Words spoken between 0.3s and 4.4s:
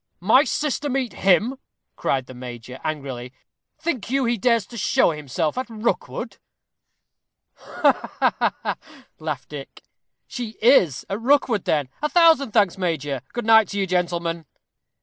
sister meet him!" cried the major, angrily "think you he